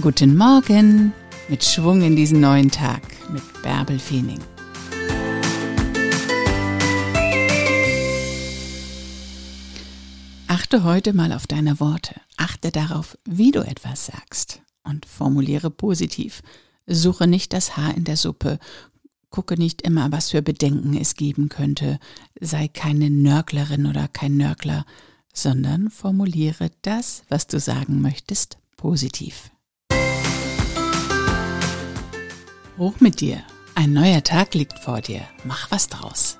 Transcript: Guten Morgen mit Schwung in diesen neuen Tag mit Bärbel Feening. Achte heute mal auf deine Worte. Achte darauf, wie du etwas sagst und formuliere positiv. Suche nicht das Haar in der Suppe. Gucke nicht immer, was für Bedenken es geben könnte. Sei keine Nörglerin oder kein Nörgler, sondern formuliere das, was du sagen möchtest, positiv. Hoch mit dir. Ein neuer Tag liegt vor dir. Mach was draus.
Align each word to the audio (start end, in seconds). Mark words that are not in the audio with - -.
Guten 0.00 0.34
Morgen 0.34 1.12
mit 1.50 1.62
Schwung 1.62 2.00
in 2.00 2.16
diesen 2.16 2.40
neuen 2.40 2.70
Tag 2.70 3.02
mit 3.30 3.42
Bärbel 3.62 3.98
Feening. 3.98 4.38
Achte 10.46 10.84
heute 10.84 11.12
mal 11.12 11.32
auf 11.32 11.46
deine 11.46 11.80
Worte. 11.80 12.14
Achte 12.38 12.70
darauf, 12.70 13.18
wie 13.26 13.50
du 13.50 13.60
etwas 13.60 14.06
sagst 14.06 14.62
und 14.84 15.04
formuliere 15.04 15.70
positiv. 15.70 16.40
Suche 16.86 17.26
nicht 17.26 17.52
das 17.52 17.76
Haar 17.76 17.94
in 17.94 18.04
der 18.04 18.16
Suppe. 18.16 18.58
Gucke 19.28 19.58
nicht 19.58 19.82
immer, 19.82 20.10
was 20.12 20.30
für 20.30 20.40
Bedenken 20.40 20.96
es 20.96 21.14
geben 21.14 21.50
könnte. 21.50 21.98
Sei 22.40 22.68
keine 22.68 23.10
Nörglerin 23.10 23.84
oder 23.84 24.08
kein 24.08 24.38
Nörgler, 24.38 24.86
sondern 25.34 25.90
formuliere 25.90 26.70
das, 26.80 27.22
was 27.28 27.48
du 27.48 27.60
sagen 27.60 28.00
möchtest, 28.00 28.56
positiv. 28.78 29.50
Hoch 32.80 32.98
mit 32.98 33.20
dir. 33.20 33.42
Ein 33.74 33.92
neuer 33.92 34.24
Tag 34.24 34.54
liegt 34.54 34.78
vor 34.78 35.02
dir. 35.02 35.20
Mach 35.44 35.70
was 35.70 35.88
draus. 35.88 36.38